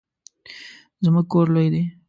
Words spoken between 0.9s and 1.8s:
زموږ کور لوی